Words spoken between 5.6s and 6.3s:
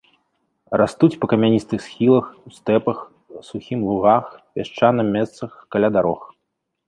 каля дарог.